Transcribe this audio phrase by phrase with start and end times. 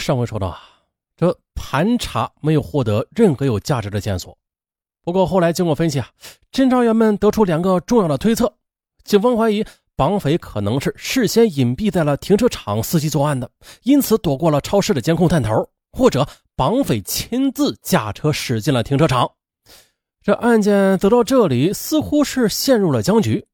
[0.00, 0.58] 上回说到啊，
[1.16, 4.36] 这盘查没有获得任何有价值的线索。
[5.02, 6.08] 不过后来经过分析啊，
[6.50, 8.52] 侦查员们得出两个重要的推测：
[9.04, 13.50] 警方怀疑绑匪可能是事先隐蔽在了停车场伺机作案的，
[13.82, 16.26] 因此躲过了超市的监控探头；或者
[16.56, 19.30] 绑匪亲自驾车驶进了停车场。
[20.22, 23.46] 这案件走到这里，似乎是陷入了僵局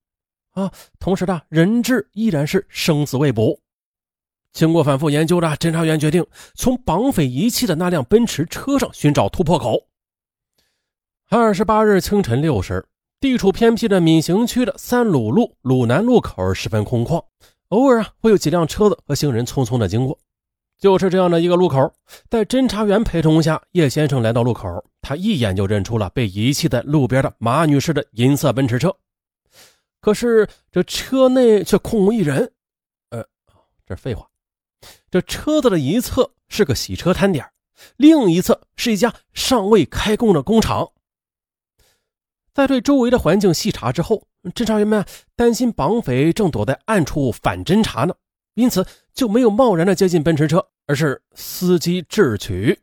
[0.53, 0.73] 啊。
[0.99, 3.61] 同时呢，人质依然是生死未卜。
[4.57, 9.87] 经过反复研究的侦查员决定从绑匪遗弃的那辆奔驰车上寻找突破口。
[11.29, 12.83] 二十八日清晨六时，
[13.21, 17.23] 地处偏僻的闵行区的三鲁路鲁南路口十分空旷，
[17.69, 20.19] 偶尔啊会有几辆车子和行人匆匆的经过。
[20.79, 21.93] 就是这样的一个路口，
[22.31, 28.95] 在侦查员陪同下，叶先生来到路口，他一眼就认出了被遗弃在路边的马女士的银色奔驰车。
[30.01, 32.51] 可是这车内却空无一人。
[33.11, 33.23] 呃，
[33.87, 34.27] 这废话。
[35.11, 37.47] 这车子的一侧是个洗车摊点，
[37.97, 40.93] 另一侧是一家尚未开工的工厂。
[42.53, 48.15] 在对周围的环境细查之后，侦查员们担心绑匪正躲在暗处反侦查呢，
[48.55, 52.79] 因此就没有贸然的接近奔驰车，而是伺机智取。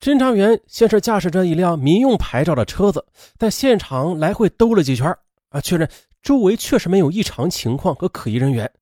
[0.00, 3.06] 侦查员先是驾驶着一辆民用牌照的车子，
[3.38, 5.14] 在现场来回兜了几圈，
[5.50, 5.88] 啊，确认
[6.22, 8.72] 周围确实没有异常情况和可疑人员。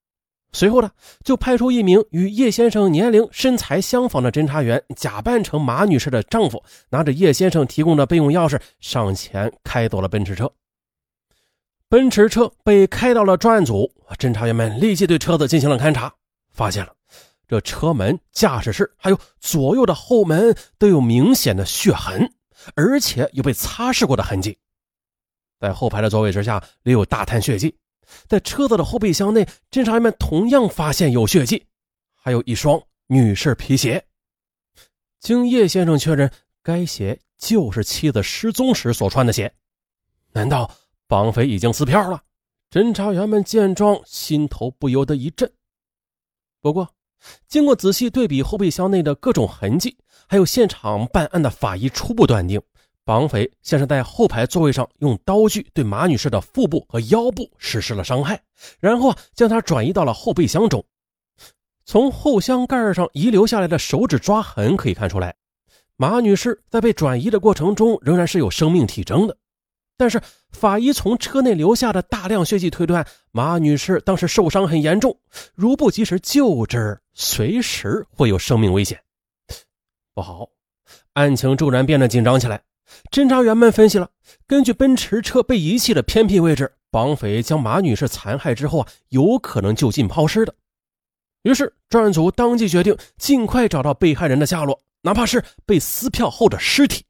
[0.52, 0.90] 随后呢，
[1.22, 10.50] 就派出一名与叶先生年龄、身材相仿的侦查员，假扮成马女士的丈夫，拿着叶先生提供的备用钥匙上前开走了奔驰车。
[11.90, 16.14] 奔驰车被开到了专案组，侦查员们立即对车子进行了勘查，
[16.50, 16.92] 发现了
[17.46, 22.30] 这车门、驾驶室还有左右的后门都有明显的血痕，
[22.74, 24.58] 而且有被擦拭过的痕迹。
[25.60, 27.74] 在后排的座位之下留有大滩血迹。
[28.26, 31.66] 在车子的后备箱内，侦查员们同样发现有血迹，
[32.14, 34.04] 还有一双女士皮鞋。
[35.20, 36.30] 经叶先生确认，
[36.62, 39.52] 该鞋就是妻子失踪时所穿的鞋。
[40.32, 40.70] 难道
[41.06, 42.22] 绑匪已经撕票了？
[42.70, 45.50] 侦查员们见状，心头不由得一震。
[46.60, 46.94] 不过，
[47.46, 49.96] 经过仔细对比后备箱内的各种痕迹，
[50.28, 52.60] 还有现场办案的法医初步断定。
[53.08, 58.38] 绑匪先是在后排座位上用刀具对马女士的腹部和腰部实施了伤害，
[58.80, 60.84] 然后将她转移到了后备箱中。
[61.86, 65.34] 从后箱盖上遗留下来的手指抓痕可以看出来，
[65.96, 69.34] 马女士在被转移的过程中仍然是有生命体征的。
[69.96, 70.20] 但是
[70.50, 75.18] 法医从车内留下的大量血迹推断，马女士当时受伤很严重，
[75.54, 79.00] 如不及时救治，随时会有生命危险。
[80.12, 80.50] 不好，
[81.14, 82.60] 案情骤然变得紧张起来。
[83.10, 84.10] 侦查员们分析了，
[84.46, 90.54] 根据奔驰车被遗弃的偏僻位置，绑匪将马女士残害之后啊，有可能就近抛尸的。
[91.42, 97.04] 于是专案组当即决定尽快找到被害人的下落，哪怕是被撕票后的尸体。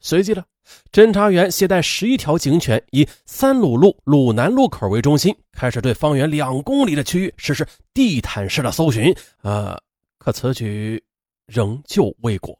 [0.00, 0.44] 随即呢，
[0.92, 9.14] 侦查员携带十一条警犬，以三鲁路鲁南路口为中心，开始对方圆两公里的区域实施地毯式的搜寻。
[9.42, 9.78] 呃，
[10.18, 11.02] 可此举
[11.46, 12.58] 仍旧未果。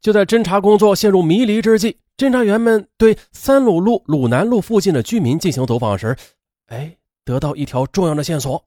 [0.00, 6.16] 就在侦查工作陷入迷离之际，侦查员们对三鲁路鲁南路附近的居民进行走访时，
[6.66, 8.64] 哎，得到一条重要的线索。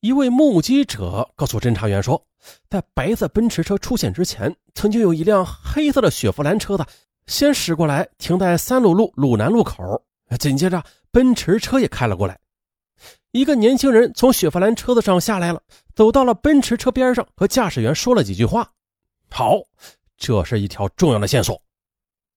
[0.00, 2.24] 一位目击者告诉侦查员说，
[2.68, 6.84] 在白色奔驰车出现之前，曾经有一辆黑色的雪佛兰车子
[7.26, 10.02] 先驶过来，停在三鲁路鲁南路口，
[10.40, 12.38] 紧接着奔驰车也开了过来。
[13.30, 15.62] 一个年轻人从雪佛兰车子上下来了，
[15.94, 18.72] 走到了奔驰车边上，和驾驶员说了几句话。
[19.30, 19.60] 好。
[20.22, 21.60] 这是一条重要的线索。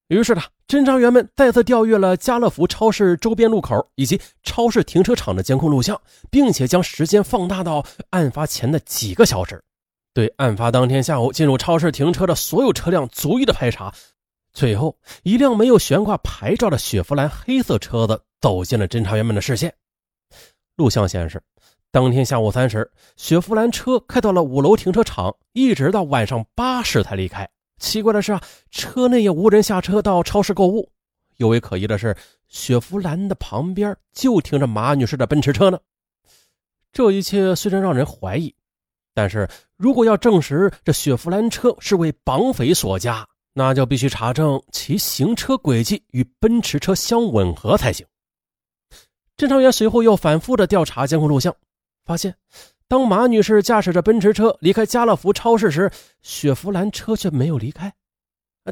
[0.07, 5.99] 于是呢，侦查员们再次调阅了家乐福超市周边路口以及超市停车场的监控录像，
[6.31, 9.63] 并且将时间放大到案发前的几个小时，
[10.15, 13.93] 对案发当天下午进入超市停车的所有车辆逐一的排查。
[14.51, 19.71] 最后，一辆没有悬挂牌照的雪佛兰黑色车子走进了侦查员们的视线。
[20.75, 21.39] 录像显示。
[21.91, 27.49] 当天下午三时，雪佛兰车开到了五楼停车场，一直到晚上八时才离开。
[27.77, 28.41] 奇怪的是啊，
[28.71, 30.91] 车内也无人下车到超市购物。
[31.37, 32.15] 尤为可疑的是，
[32.47, 35.79] 雪佛兰的旁边就停着马女士的奔驰车呢。
[36.93, 38.55] 这一切虽然让人怀疑，
[39.13, 48.05] 但是如果要证实这雪佛兰车是为绑匪所驾，那就必须查证其行车轨迹与奔驰车相吻合才行。
[49.35, 51.53] 侦查员随后又反复的调查监控录像。
[52.05, 52.33] 发现，
[52.87, 55.91] 当马女士驾驶着奔驰车离开家乐福超市时，
[56.21, 57.93] 雪佛兰车却没有离开。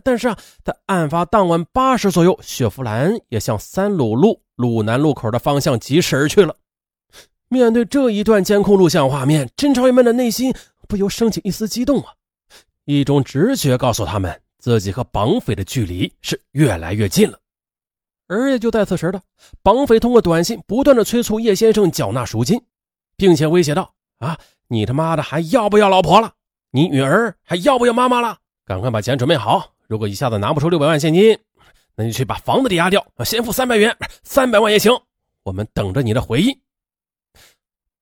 [0.03, 6.55] 但是啊，在案发当晚八时左右，雪佛兰也向三鲁路鲁南路口的方向疾驶而去了。
[7.49, 10.53] 面对这一段监控录像画面，侦查员们的内心
[10.87, 12.13] 不由升起一丝激动啊！
[12.85, 17.39] 一种直觉告诉他们，自己和绑匪的距离是越来越近了。
[18.27, 19.21] 而也就在此时的，
[19.61, 22.59] 绑匪通过短信不断的催促叶先生缴纳赎金，
[23.15, 23.93] 并且威胁道
[24.23, 24.37] ：“啊，
[24.67, 26.33] 你他妈的还要不要老婆了？
[26.71, 28.37] 你女儿还要不要妈妈了？
[28.65, 29.69] 赶快把钱准备好！
[29.87, 31.37] 如果一下子拿不出六百万现金，
[31.95, 34.91] 那你去把房子抵押掉，先付三百元，三百万也行。
[35.43, 36.57] 我们等着你的回应。”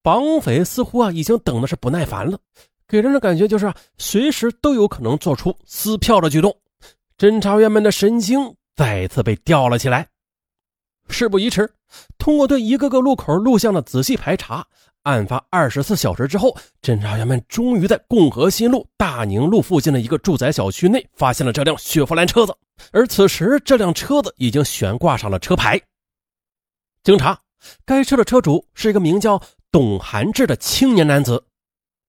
[0.03, 2.39] 绑匪似乎啊已经等的是不耐烦了，
[2.87, 6.55] 给人的感觉就是啊随时都有可能做出撕票的举动。
[7.17, 10.07] 侦查员们的神经再次被吊了起来。
[11.09, 11.71] 事不宜迟，
[12.17, 14.65] 通过对一个个路口录像的仔细排查，
[15.03, 22.55] 案发二十四小时之后，侦查员们终于在共和新路大宁路附近的一个住宅小区内发现了这辆雪佛兰车子。
[22.91, 25.81] 而此时，这辆车子已经悬挂上了车牌。
[27.03, 27.39] 经查，
[27.85, 29.41] 该车的车主是一个名叫……
[29.73, 31.45] 董寒志的青年男子，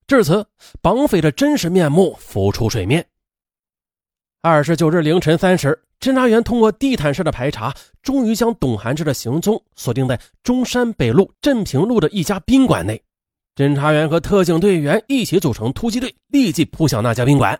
[0.08, 0.44] 至此，
[0.80, 3.06] 绑匪的真实面目浮出水面。
[4.44, 7.72] 二十九日凌晨三时，侦查员通过地毯式的排查，
[8.02, 13.00] 终于将董寒志的行踪锁定在中山北路镇平路的一家宾馆内。
[13.54, 17.56] 侦查员和特警队员一起组成突击队，立即扑向那家宾馆。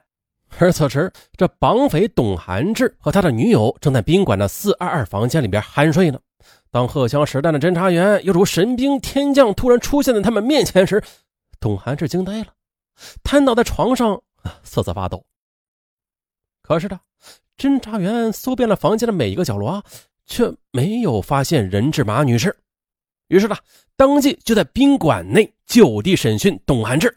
[0.59, 6.19] 而此时，这绑匪董寒志和他的女友正在宾馆的四二二房间里边酣睡呢。
[6.73, 11.01] 当荷枪实弹的侦查员犹如神兵天将突然出现在他们面前时，
[11.61, 12.47] 董寒志惊呆了，
[13.23, 14.21] 瘫倒在床上
[14.65, 15.25] 瑟瑟发抖。
[16.63, 16.99] 可是的，
[17.59, 19.85] 侦查员搜遍了房间的每一个角落啊，
[20.27, 22.57] 却没有发现任志马女士。
[23.29, 23.57] 于是呢，
[23.97, 27.15] 当即就在宾馆内就地审讯董寒志。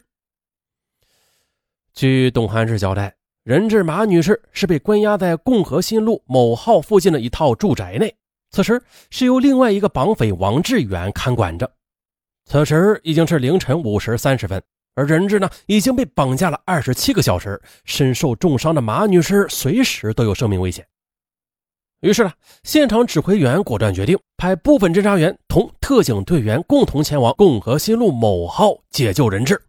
[1.94, 8.14] 据董寒志交代，任志马女士是被关押在共和新路某号附近的一套住宅内。
[8.50, 11.70] 此时是由另外一个绑匪王志远看管着。
[12.44, 14.62] 此时已经是凌晨五时三十分，
[14.96, 20.84] 而人质呢已经被绑架了二十七个小时，身受重伤的马女士随时都有生命危险。
[22.00, 22.32] 于是呢，
[22.62, 29.62] 现场指挥员果断决定派部分侦查员同特警队员共同前往共和新路某号解救人质。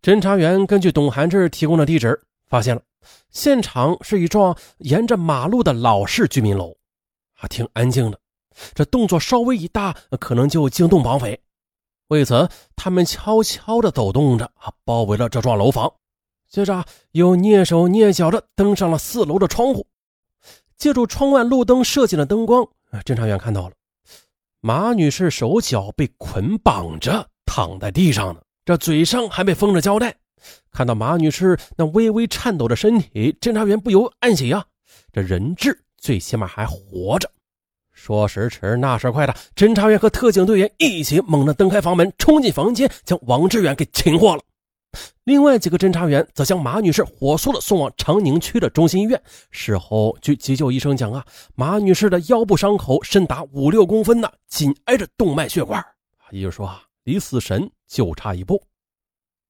[0.00, 2.82] 侦查员根据董寒志提供的地址，发现了
[3.30, 6.76] 现场是一幢沿着马路的老式居民楼。
[7.40, 8.20] 啊，挺安静的，
[8.72, 11.41] 这动作稍微一大，可能就惊动绑匪。
[12.12, 15.90] 为此，他们悄悄地走动着，啊，包围了这幢楼房，
[16.46, 19.86] 接着又蹑手蹑脚地登上了四楼的窗户。
[20.76, 22.68] 借助窗外路灯射进的灯光，
[23.06, 23.74] 侦查员看到了
[24.60, 30.14] 马女士手脚被捆绑着躺在地上呢，这嘴上还被封着胶带。
[30.70, 34.62] 看到马女士那微微颤抖的身体，侦查员不由暗喜啊，
[35.12, 35.82] 这人质。
[35.96, 37.30] 最起码还活着。
[37.92, 44.42] 说时迟，那时快的，侦查员和特警队员一起猛地蹬开房门，冲进房间，将王志远给擒获了。
[45.24, 49.22] 另外几个侦查员则将马女士火速的送往长宁区的中心医院。
[49.50, 51.24] 事后，据急救医生讲啊，
[51.54, 55.82] 马女士的腰部伤口深达五六公分呢，紧挨着动脉血管，
[56.30, 58.62] 也就是说啊，离死神就差一步。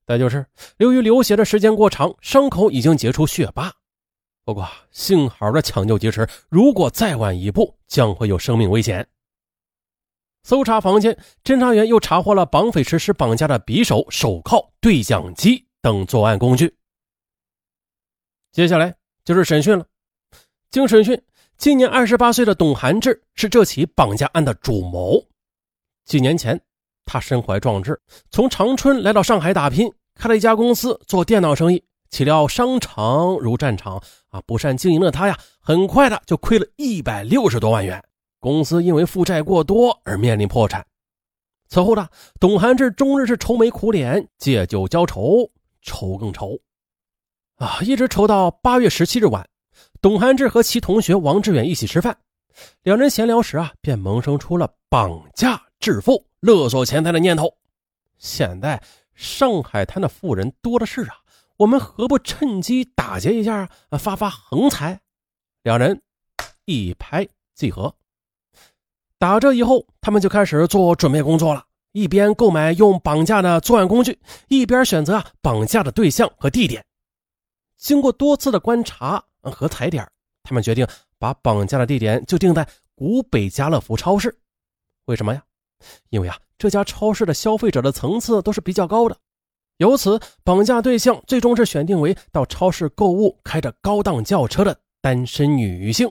[0.06, 0.44] 再就是，
[0.76, 3.72] 由于流血的时间过长，伤口已经结出血疤。
[4.44, 9.06] 不过幸好的抢救及时，如果再晚一步，将会有生命危险。
[10.42, 16.76] 搜查房间，侦查员又查获了绑匪实施绑架的匕首、手铐、对讲机等作案工具。
[18.50, 18.94] 接下来
[19.24, 19.86] 就是审讯了。
[20.70, 21.22] 经审讯，
[21.56, 25.24] 今年二十八岁的董寒志是这起绑架案的主谋。
[26.04, 26.60] 几年前，
[27.04, 28.00] 他身怀壮志，
[28.32, 31.84] 从长春来到上海打拼，开了一家公司做电脑生意。
[32.12, 33.96] 岂料商场如战场
[34.28, 34.40] 啊！
[34.46, 38.04] 不善经营的他呀，很快的就亏了一百六十多万元，
[38.38, 40.86] 公司因为负债过多而面临破产。
[41.68, 42.06] 此后呢，
[42.38, 45.50] 董寒志终日是愁眉苦脸，借酒浇愁，
[45.80, 46.58] 愁更愁
[47.56, 47.78] 啊！
[47.80, 49.48] 一直愁到八月十七日晚，
[50.02, 52.14] 董寒志和其同学王志远一起吃饭，
[52.82, 57.50] 两人闲聊时啊，便萌生出了绑架致富、勒索钱财的念头。
[58.18, 58.78] 现在
[59.14, 61.16] 上海滩的富人多的是啊！
[61.62, 65.00] 我们何不趁机打劫一下啊，发发横财？
[65.62, 66.02] 两人
[66.64, 67.94] 一拍即合。
[69.16, 76.84] 打这以后，他们就开始做准备工作了，一边购买用绑架的作案工具，一边选择绑架的对象和地点。
[77.76, 80.04] 经过多次的观察和踩点，
[80.42, 80.84] 他们决定
[81.16, 82.66] 把绑架的地点就定在
[82.96, 84.36] 古北家乐福超市。
[85.04, 85.40] 为什么呀？
[86.10, 89.16] 因为啊，这家超市的消费者的层次都是比较高的。
[89.78, 96.10] 由此，绑架对象最终是选定为到超市购物、开着高档轿车的单身女性。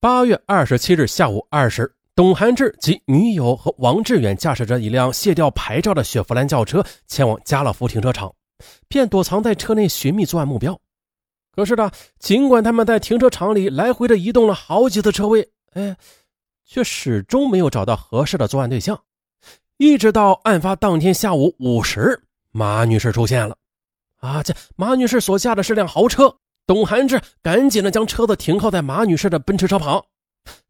[0.00, 8.34] 八月二十七日下午二时，董涵志及女友和王志远驾驶着一辆卸掉牌照的雪佛兰轿车前往家乐福停车场，
[8.88, 10.78] 便躲藏在车内寻觅作案目标。
[11.54, 15.96] 可是呢，尽管他们在停车场里来回的移动了好几次车位，哎，
[16.64, 18.98] 却始终没有找到合适的作案对象。
[19.82, 22.22] 一直到案发当天下午五时，
[22.52, 23.56] 马女士出现了。
[24.20, 26.32] 啊，这马女士所驾的是辆豪车。
[26.68, 30.00] 董涵志赶紧的将车子停靠在马女士的奔驰车旁。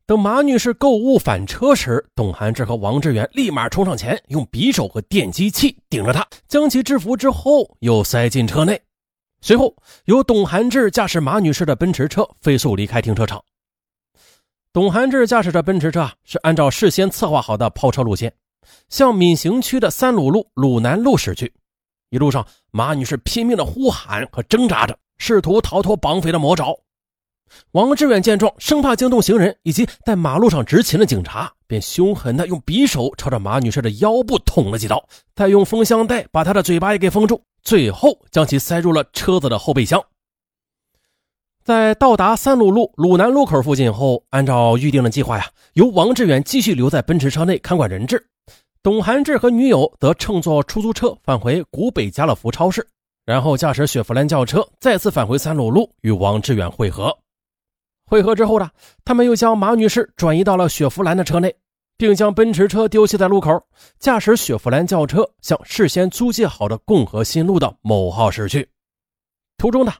[0.07, 8.81] 等马女士购物返车时，董涵志和王志远立马冲上前，用匕首和电击器顶着她，将其制服之后，又塞进车内。
[9.42, 9.76] 随后，
[10.07, 13.45] 由董涵志驾驶马女士的奔驰车飞速离开停车场。
[14.73, 18.33] 董涵志驾驶着奔驰车是按照事先策划好的抛车路线，
[18.88, 21.52] 向闵行区的三鲁路鲁南路驶去。
[22.11, 26.76] 一路上，马女士拼命的呼喊和挣扎着，试图逃脱绑匪的魔爪。
[27.73, 37.42] 王志远见状，生怕惊动行人以及在马路上执勤的警察，便凶狠的用匕首朝着马女士的腰部捅了几刀，再用封箱带把她的嘴巴也给封住。
[37.62, 40.02] 最后将其塞入了车子的后备箱。
[41.62, 48.26] 在到达三鲁路鲁南路口附近后，按照预定的计划呀，由王志远继续留在奔驰车内看管人质，
[48.83, 52.85] 董涵志和女友则乘坐出租车返回古北家乐福超市，
[53.25, 57.17] 然后驾驶雪佛兰轿车再次返回三鲁路与王志远会合。
[58.07, 58.69] 会合之后呢，
[59.05, 61.55] 他们又将马女士转移到了雪佛兰的车内。
[61.99, 63.62] 并将奔驰车丢弃在路口，
[64.01, 68.69] 驾驶雪佛兰轿车向事先租借好的共和新路的某号驶去。
[69.57, 69.93] 途中呢，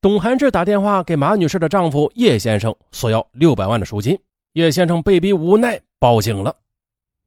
[0.00, 4.18] 董涵志打电话给马女士的丈夫叶先生，索要六百万的赎金。
[4.54, 6.56] 叶先生被逼无奈报警了。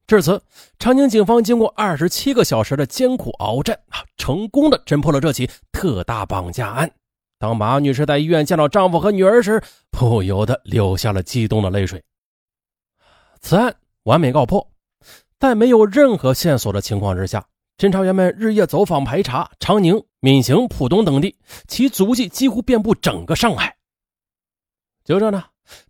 [0.06, 0.40] 至此，
[0.78, 6.90] 长宁警方经过二十七个小时的艰苦鏖战啊，成功的侦破了这起特大绑架案。
[7.38, 12.02] 当马女士在医院见到丈夫和女儿时，不由得流下了激动的泪水。
[13.40, 13.74] 此案。
[14.04, 14.64] 完美告破，
[15.40, 17.44] 在没有任何线索的情况之下，
[17.76, 21.36] 侦查员们日夜走访排查长宁、闵行、浦东等地，
[21.66, 23.76] 其足迹几乎遍布整个上海。
[25.04, 25.42] 就这呢，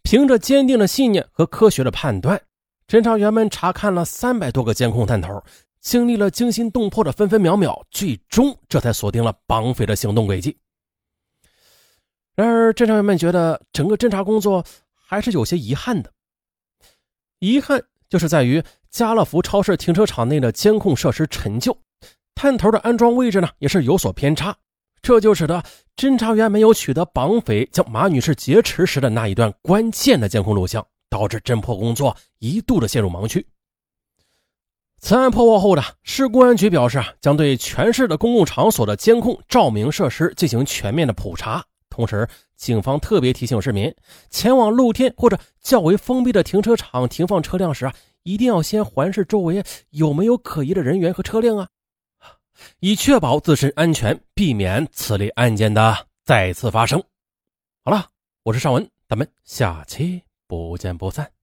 [0.03, 2.41] 凭着坚定的信念和科学的判断，
[2.89, 5.43] 侦查员们查看了三百多个监控探头，
[5.81, 10.57] 经历了惊心动魄的分分秒秒，最终这才锁定了绑匪的行动轨迹。
[12.35, 14.65] 然而，侦查员们觉得整个侦查工作
[14.95, 16.13] 还是有些遗憾的，
[17.41, 17.83] 遗憾。
[18.09, 21.77] 就是在于家乐福超市停车场内的监控设施陈旧，
[22.37, 24.57] 探头的安装位置呢也是有所偏差，
[25.03, 25.61] 这就使得
[25.97, 30.87] 侦查员没有取得绑匪将马女士劫持时的那一段关键的监控录像，
[31.17, 33.47] 导致侦破工作一度的陷入盲区。
[34.99, 41.65] 此案破获后的市公安局表示啊，将对全市的公共场所的监控照明设施进行全面的普查。
[41.89, 43.95] 同时，警方特别提醒市民，
[44.29, 51.67] 前往露天或者较为封闭的停车场停放车辆时啊，一定要先环视周围有没有可疑的人员和车辆啊，
[52.81, 57.03] 以确保自身安全，避免此类案件的再次发生。
[57.83, 58.07] 好了，
[58.43, 61.36] 我是尚文，咱们下期不见不散。